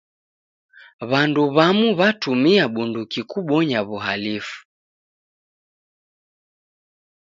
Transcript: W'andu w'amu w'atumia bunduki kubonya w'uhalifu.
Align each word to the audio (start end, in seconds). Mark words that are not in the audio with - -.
W'andu 1.09 1.43
w'amu 1.55 1.87
w'atumia 1.99 2.63
bunduki 2.73 3.21
kubonya 3.31 3.79
w'uhalifu. 3.87 4.57